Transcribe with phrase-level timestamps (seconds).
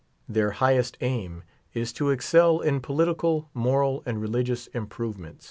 [0.27, 1.43] Their highest aim
[1.75, 5.37] is to ex cel in political, moral, and religious improvement.